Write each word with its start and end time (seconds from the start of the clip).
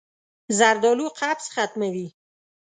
زردالو 0.57 1.07
قبض 1.19 1.45
ختموي. 1.53 2.07